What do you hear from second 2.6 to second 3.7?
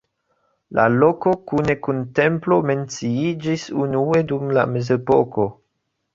menciiĝis